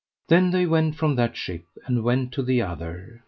Then 0.29 0.49
they 0.49 0.65
went 0.65 0.95
from 0.95 1.13
that 1.17 1.37
ship, 1.37 1.63
and 1.85 2.01
went 2.03 2.31
to 2.31 2.41
the 2.41 2.59
other. 2.59 3.19